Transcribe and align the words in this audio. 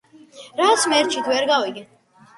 რას 0.61 0.87
მერჩით 0.95 1.31
ვერ 1.35 1.47
გავიგე 1.53 1.85